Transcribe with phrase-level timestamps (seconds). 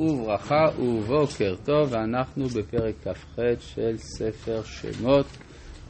[0.00, 5.26] וברכה ובוקר טוב, ואנחנו בפרק כ"ח של ספר שמות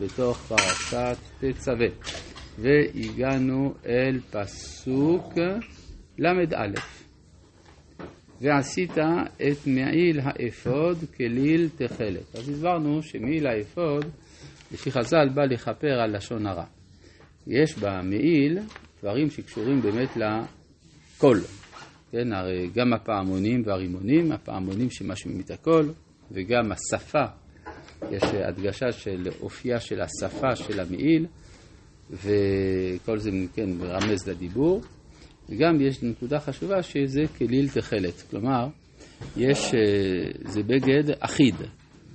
[0.00, 1.86] בתוך פרשת תצווה.
[2.58, 5.32] והגענו אל פסוק
[6.18, 6.66] ל"א.
[8.40, 8.98] ועשית
[9.36, 12.36] את מעיל האפוד כליל תכלת.
[12.36, 14.04] אז הסברנו שמעיל האפוד,
[14.72, 16.64] לפי חז"ל, בא לכפר על לשון הרע.
[17.46, 18.58] יש במעיל
[19.02, 21.40] דברים שקשורים באמת לקול.
[22.14, 25.88] כן, הרי גם הפעמונים והרימונים, הפעמונים שמשמיעים את הכל,
[26.30, 27.24] וגם השפה,
[28.10, 31.26] יש הדגשה של אופייה של השפה של המעיל,
[32.10, 34.80] וכל זה, כן, מרמז לדיבור.
[35.48, 38.66] וגם יש נקודה חשובה שזה כליל תכלת, כלומר,
[39.36, 39.74] יש,
[40.44, 41.54] זה בגד אחיד,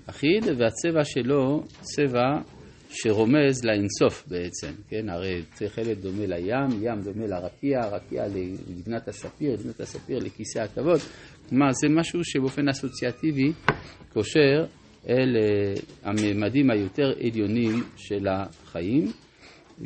[0.06, 2.42] אחיד, והצבע שלו צבע
[2.90, 5.10] שרומז לאינסוף בעצם, כן?
[5.10, 11.00] הרי תכלת דומה לים, ים דומה לרקיע, רקיע לגבינת הספיר, גבינת הספיר לכיסא הכבוד.
[11.50, 13.52] כלומר, זה משהו שבאופן אסוציאטיבי
[14.14, 14.66] קושר
[15.10, 15.38] אל
[16.04, 19.12] הממדים היותר עליונים של החיים.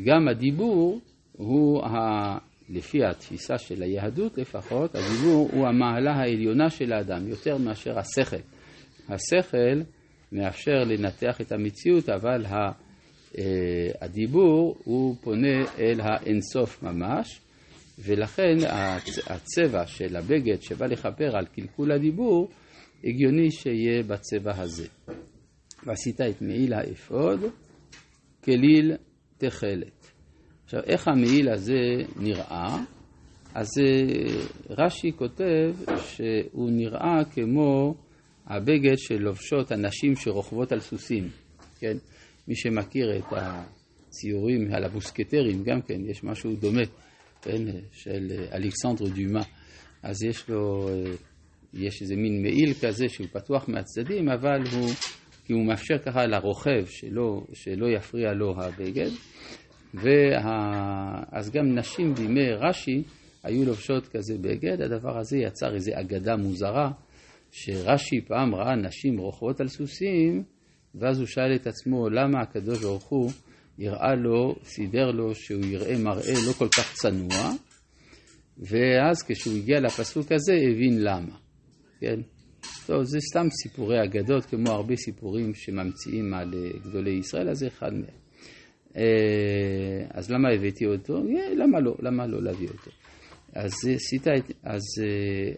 [0.05, 1.01] גם הדיבור
[1.31, 2.37] הוא, ה...
[2.69, 8.37] לפי התפיסה של היהדות לפחות, הדיבור הוא המעלה העליונה של האדם, יותר מאשר השכל.
[9.09, 9.81] השכל
[10.31, 12.45] מאפשר לנתח את המציאות, אבל
[14.01, 17.39] הדיבור הוא פונה אל האינסוף ממש,
[17.99, 18.55] ולכן
[19.27, 22.49] הצבע של הבגד שבא לכפר על קלקול הדיבור,
[23.03, 24.87] הגיוני שיהיה בצבע הזה.
[25.85, 27.39] ועשית את מעיל האפוד
[28.43, 28.91] כליל
[29.37, 30.11] תכלת.
[30.65, 31.81] עכשיו, איך המעיל הזה
[32.19, 32.77] נראה?
[33.55, 33.67] אז
[34.69, 37.95] רש"י כותב שהוא נראה כמו
[38.47, 41.29] הבגד של לובשות הנשים שרוכבות על סוסים,
[41.79, 41.97] כן?
[42.47, 46.81] מי שמכיר את הציורים על הבוסקטרים, גם כן, יש משהו דומה,
[47.41, 49.41] כן, של אלכסנדר דומה.
[50.03, 50.89] אז יש לו,
[51.73, 54.89] יש איזה מין מעיל כזה שהוא פתוח מהצדדים, אבל הוא,
[55.45, 59.09] כי הוא מאפשר ככה לרוכב שלא, שלא יפריע לו הבגד.
[59.93, 63.03] ואז גם נשים בימי רש"י
[63.43, 66.91] היו לובשות כזה בגד, הדבר הזה יצר איזו אגדה מוזרה,
[67.51, 70.43] שרש"י פעם ראה נשים רוכבות על סוסים,
[70.95, 73.31] ואז הוא שאל את עצמו למה הקדוש ברוך הוא
[73.77, 77.51] יראה לו, סידר לו שהוא יראה מראה לא כל כך צנוע,
[78.57, 81.35] ואז כשהוא הגיע לפסוק הזה הבין למה,
[81.99, 82.19] כן?
[82.85, 86.53] טוב, זה סתם סיפורי אגדות, כמו הרבה סיפורים שממציאים על
[86.85, 88.23] גדולי ישראל, אז זה אחד מהם.
[90.11, 91.23] אז למה הבאתי אותו?
[91.55, 91.95] למה לא?
[91.99, 92.91] למה לא להביא אותו?
[93.53, 94.51] אז עשית את...
[94.63, 94.81] אז...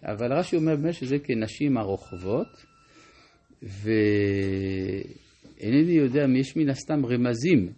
[0.04, 2.66] אבל רש"י אומר באמת שזה כנשים הרוכבות,
[3.64, 5.25] ואינני
[6.16, 7.74] יודע יש מן הסתם רמזים.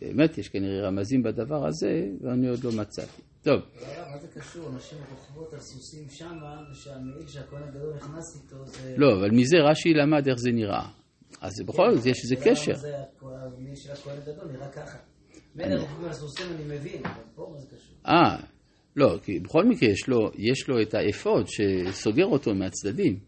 [0.00, 3.22] באמת יש כנראה רמזים בדבר הזה, ואני עוד לא מצאתי.
[3.42, 3.60] טוב.
[4.10, 4.70] מה זה קשור?
[4.70, 8.94] נשים רוכבות על סוסים שמה, ושהמעיל שהכהן הגדול נכנס איתו זה...
[8.98, 10.88] לא, אבל מזה רש"י למד איך זה נראה.
[11.40, 12.72] אז בכל זאת יש איזה קשר.
[13.22, 14.98] המעיל של הכהן הגדול נראה ככה.
[15.54, 17.96] מילא רוכבים על סוסים אני מבין, אבל פה מה זה קשור?
[18.06, 18.36] אה,
[18.96, 23.18] לא, כי בכל מקרה יש לו, יש לו את האפוד שסוגר אותו מהצדדים.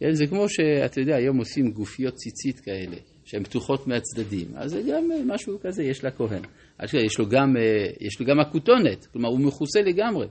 [0.00, 2.96] כן, זה כמו שאתה יודע, היום עושים גופיות ציצית כאלה,
[3.28, 4.46] שהן פתוחות מהצדדים.
[4.54, 6.42] אז זה גם משהו כזה יש לכהן.
[6.94, 7.56] יש לו גם,
[8.00, 10.26] יש לו גם הכותונת, כלומר הוא מכוסה לגמרי.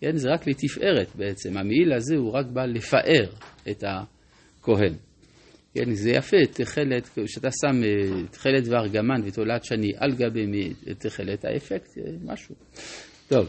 [0.00, 1.56] כן, זה רק לתפארת בעצם.
[1.56, 3.24] המעיל הזה הוא רק בא לפאר
[3.70, 4.94] את הכהן.
[5.74, 7.80] כן, זה יפה, תכלת, כשאתה שם
[8.30, 11.88] תכלת וארגמן ותולעת שני על גבי תכלת, האפקט,
[12.24, 12.54] משהו.
[13.28, 13.48] טוב,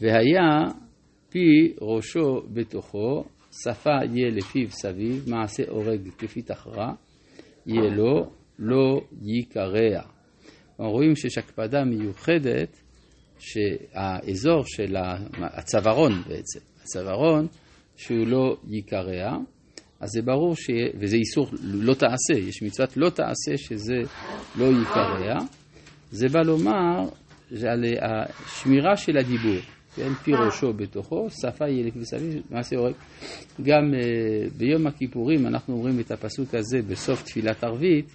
[0.00, 0.66] והיה
[1.30, 6.92] פי ראשו בתוכו, שפה יהיה לפיו סביב, מעשה הורג כפי תחרה,
[7.66, 10.02] יהיה לו, לא ייקרע.
[10.78, 12.82] רואים שיש הקפדה מיוחדת
[13.38, 14.96] שהאזור של
[15.40, 17.46] הצווארון בעצם, הצווארון
[17.96, 19.36] שהוא לא ייקרע,
[20.00, 20.70] אז זה ברור, ש...
[21.00, 23.96] וזה איסור לא תעשה, יש מצוות לא תעשה שזה
[24.58, 25.38] לא ייקרע,
[26.10, 27.08] זה בא לומר
[27.68, 29.60] על השמירה של הדיבור.
[29.96, 32.94] כן, פי ראשו בתוכו, שפה ילק וסביב, מעשה הורג.
[33.62, 38.12] גם uh, ביום הכיפורים אנחנו אומרים את הפסוק הזה בסוף תפילת ערבית,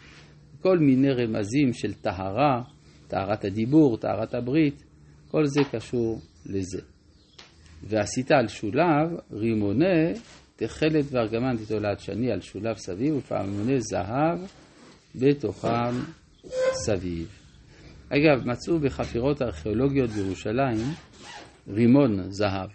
[0.61, 2.61] כל מיני רמזים של טהרה,
[3.07, 4.83] טהרת הדיבור, טהרת הברית,
[5.31, 6.81] כל זה קשור לזה.
[7.83, 10.13] ועשית על שולב רימוני
[10.55, 14.39] תכלת וארגמן תתולעת שני על שולב סביב ופעמוני זהב
[15.15, 15.95] בתוכם
[16.73, 17.27] סביב.
[18.09, 20.77] אגב, מצאו בחפירות ארכיאולוגיות בירושלים
[21.67, 22.69] רימון זהב,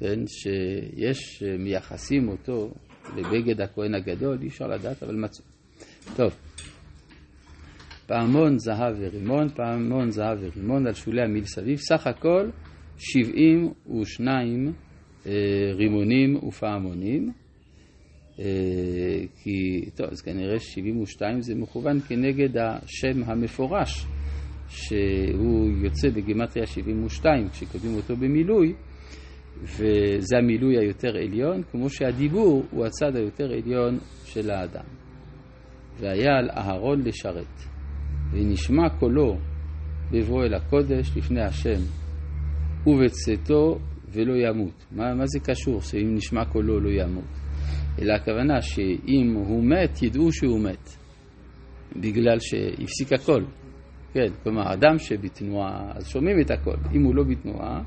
[0.00, 2.74] כן, שיש מייחסים אותו
[3.16, 5.44] לבגד הכהן הגדול, אי אפשר לדעת, אבל מצאו.
[6.16, 6.32] טוב,
[8.06, 12.50] פעמון זהב ורימון, פעמון זהב ורימון על שולי המיל סביב, סך הכל
[12.98, 14.72] 72
[15.26, 15.32] אה,
[15.74, 17.32] רימונים ופעמונים,
[18.38, 18.44] אה,
[19.42, 24.06] כי, טוב, אז כנראה 72 זה מכוון כנגד השם המפורש,
[24.72, 28.74] שהוא יוצא בגימטריה 72 כשכותבים אותו במילוי,
[29.62, 34.84] וזה המילוי היותר עליון, כמו שהדיבור הוא הצד היותר עליון של האדם.
[35.98, 37.62] והיה על אהרון לשרת,
[38.32, 39.36] ונשמע קולו
[40.12, 41.80] בבוא אל הקודש לפני השם,
[42.86, 43.78] ובצאתו
[44.12, 44.86] ולא ימות.
[44.92, 47.24] מה, מה זה קשור שאם נשמע קולו לא ימות?
[47.98, 50.88] אלא הכוונה שאם הוא מת, ידעו שהוא מת,
[51.96, 53.42] בגלל שהפסיק הכל.
[54.12, 56.76] כן, כלומר, אדם שבתנועה, אז שומעים את הכל.
[56.94, 57.82] אם הוא לא בתנועה,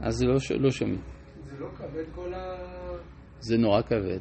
[0.00, 1.00] אז לא, לא שומעים.
[1.44, 2.56] זה לא כבד כל ה...
[3.40, 4.18] זה נורא כבד.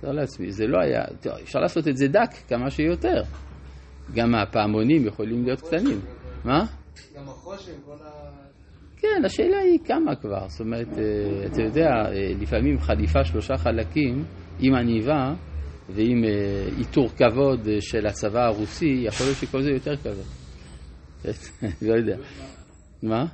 [0.00, 3.22] תאר לעצמי, זה לא היה, טוב, אפשר לעשות את זה דק כמה שיותר.
[4.14, 6.00] גם הפעמונים יכולים להיות קטנים.
[6.44, 6.64] מה?
[7.16, 8.30] גם החושן, כל ה...
[8.96, 10.48] כן, השאלה היא כמה כבר.
[10.48, 14.24] זאת אומרת, אה, אתה יודע, אה, לפעמים חליפה שלושה חלקים
[14.60, 15.34] עם עניבה
[15.88, 20.39] ועם אה, עיטור כבוד של הצבא הרוסי, יכול להיות שכל זה יותר כבד.
[21.86, 22.16] לא יודע.
[23.02, 23.26] מה?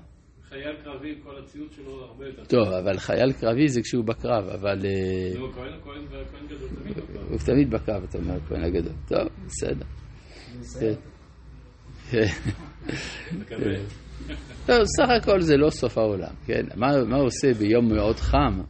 [0.48, 2.44] חייל קרבי, כל הציוד שלו הרבה יותר.
[2.44, 4.78] טוב, אבל חייל קרבי זה כשהוא בקרב, אבל...
[5.38, 7.26] לא, כהן, כהן וכהן גדול תמיד בקרב.
[7.30, 8.92] הוא תמיד בקרב, אתה אומר, כהן הגדול.
[9.08, 9.86] טוב, בסדר.
[14.66, 16.62] טוב, סך הכל זה לא סוף העולם, כן?
[16.76, 18.60] מה, מה עושה ביום מאוד חם?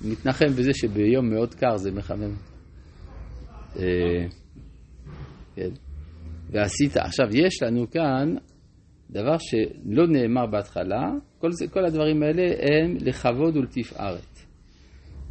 [0.00, 2.34] מתנחם בזה שביום מאוד קר זה מחמם.
[3.76, 4.26] אה,
[5.54, 5.70] כן.
[6.52, 8.34] ועשית, עכשיו יש לנו כאן
[9.10, 14.32] דבר שלא נאמר בהתחלה, כל, זה, כל הדברים האלה הם לכבוד ולתפארת.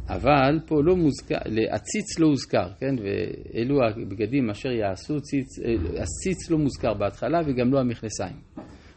[0.08, 1.38] אבל פה לא מוזכר,
[1.72, 2.94] הציץ לא הוזכר, כן?
[2.98, 8.36] ואלו הבגדים אשר יעשו, ציץ, אה, הציץ לא מוזכר בהתחלה וגם לא המכנסיים.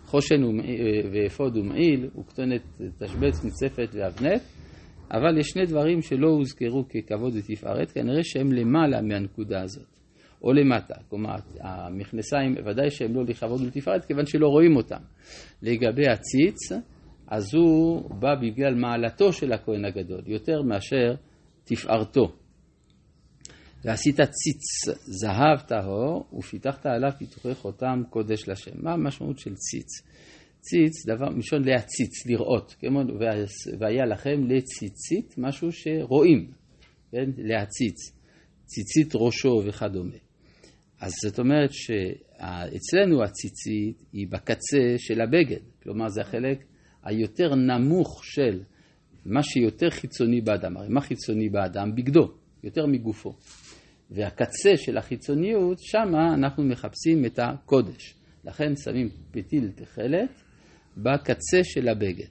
[0.05, 0.43] חושן
[1.13, 2.61] ואפוד ומעיל, וכתונת
[2.99, 4.41] תשבץ, מצפת ואבנת,
[5.11, 9.94] אבל יש שני דברים שלא הוזכרו ככבוד ותפארת, כנראה שהם למעלה מהנקודה הזאת,
[10.45, 10.95] או למטה.
[11.09, 15.01] כלומר, המכנסיים, ודאי שהם לא לכבוד ולתפארת, כיוון שלא רואים אותם.
[15.61, 16.71] לגבי הציץ,
[17.27, 21.15] אז הוא בא בגלל מעלתו של הכהן הגדול, יותר מאשר
[21.63, 22.35] תפארתו.
[23.85, 28.71] ועשית ציץ זהב טהור, ופיתחת עליו פיתוחי חותם קודש לשם.
[28.75, 29.87] מה המשמעות של ציץ?
[30.59, 33.01] ציץ, דבר מלשון להציץ, לראות, כמו
[33.79, 36.51] והיה לכם לציצית, משהו שרואים,
[37.11, 37.29] כן?
[37.37, 38.11] להציץ,
[38.65, 40.24] ציצית ראשו וכדומה.
[41.01, 46.65] אז זאת אומרת שאצלנו הציצית היא בקצה של הבגד, כלומר זה החלק
[47.03, 48.61] היותר נמוך של
[49.25, 50.77] מה שיותר חיצוני באדם.
[50.77, 51.95] הרי מה חיצוני באדם?
[51.95, 52.27] בגדו,
[52.63, 53.33] יותר מגופו.
[54.11, 58.15] והקצה של החיצוניות, שמה אנחנו מחפשים את הקודש.
[58.45, 60.41] לכן שמים פתיל תכלת
[60.97, 62.27] בקצה של הבגד.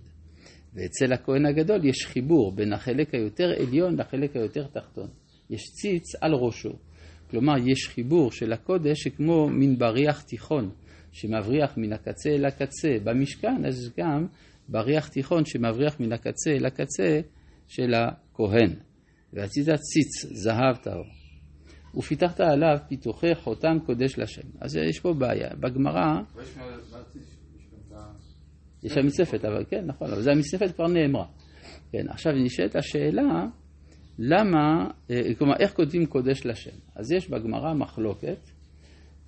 [0.75, 5.08] ואצל הכהן הגדול יש חיבור בין החלק היותר עליון לחלק היותר תחתון.
[5.50, 6.72] יש ציץ על ראשו.
[7.35, 10.71] כלומר, יש חיבור של הקודש שכמו מין בריח תיכון
[11.13, 12.97] שמבריח מן הקצה אל הקצה.
[13.05, 14.27] במשכן אז גם
[14.69, 17.21] בריח תיכון שמבריח מן הקצה אל הקצה
[17.69, 18.71] של הכהן.
[19.33, 21.05] ועשית ציץ, זהב טהור.
[21.97, 24.49] ופיתחת עליו פיתוחי חותם קודש לשם.
[24.61, 25.49] אז יש פה בעיה.
[25.61, 26.21] בגמרא...
[28.83, 31.27] יש שם מצפת, אבל כן, נכון, אבל זה המצפת כבר נאמרה.
[31.93, 33.47] כן, עכשיו נשאלת השאלה,
[34.18, 36.76] למה, אה, כלומר, איך כותבים קודש לשם?
[36.97, 38.50] אז יש בגמרא מחלוקת,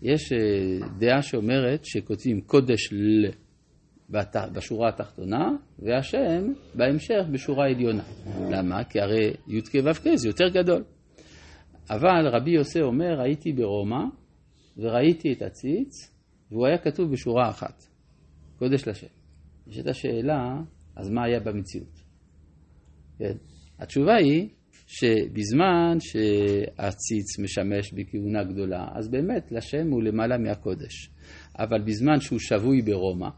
[0.02, 3.26] יש אה, דעה שאומרת שכותבים קודש ל...
[4.52, 8.02] בשורה התחתונה, והשם בהמשך בשורה עליונה.
[8.50, 8.84] למה?
[8.84, 10.84] כי הרי י"ק ו"ק זה יותר גדול.
[11.90, 14.04] אבל רבי יוסי אומר, הייתי ברומא
[14.76, 16.12] וראיתי את הציץ,
[16.50, 17.82] והוא היה כתוב בשורה אחת,
[18.58, 19.06] קודש לשם.
[19.66, 20.60] יש את השאלה,
[20.96, 22.02] אז מה היה במציאות?
[23.18, 23.36] כן.
[23.78, 24.48] התשובה היא
[24.86, 31.10] שבזמן שהציץ משמש בכהונה גדולה, אז באמת לשם הוא למעלה מהקודש.
[31.58, 33.28] אבל בזמן שהוא שבוי ברומא,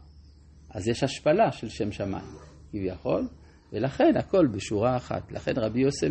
[0.69, 2.25] אז יש השפלה של שם שמיים,
[2.71, 3.27] כביכול,
[3.73, 5.31] ולכן הכל בשורה אחת.
[5.31, 6.07] לכן רבי יוסף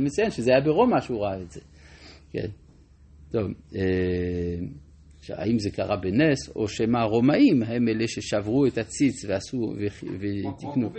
[0.00, 1.60] מציין שזה היה ברומא שהוא ראה את זה.
[2.30, 2.48] כן.
[3.30, 3.80] טוב, אה,
[5.28, 9.74] האם זה קרה בנס, או שמא הרומאים הם אלה ששברו את הציץ ועשו
[10.20, 10.90] ותיקנו.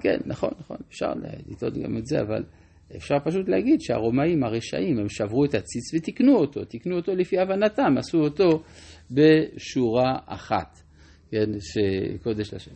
[0.00, 1.12] כן, נכון, נכון, אפשר
[1.48, 2.44] לטעות גם את זה, אבל
[2.96, 7.98] אפשר פשוט להגיד שהרומאים הרשעים, הם שברו את הציץ ותיקנו אותו, תיקנו אותו לפי הבנתם,
[7.98, 8.62] עשו אותו
[9.10, 10.78] בשורה אחת,
[11.30, 12.74] כן, שקודש לשם.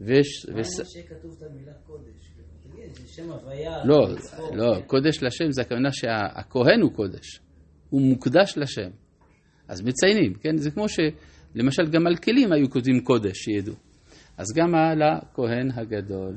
[0.00, 0.48] וש...
[0.48, 0.80] מה וס...
[0.84, 2.30] שכתוב את המילה קודש?
[2.62, 3.84] תגיד, זה שם הוויה.
[3.84, 4.08] לא,
[4.52, 7.40] לא, קודש לשם זה הכוונה שהכהן הוא קודש,
[7.90, 8.90] הוא מוקדש לשם.
[9.68, 10.56] אז מציינים, כן?
[10.56, 13.74] זה כמו שלמשל גם על כלים היו כותבים קודש, שידעו.
[14.38, 16.34] אז גם על הכהן הגדול.